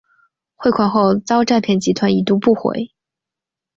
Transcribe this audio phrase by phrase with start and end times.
[0.55, 2.91] 汇款后遭诈骗集团已读不回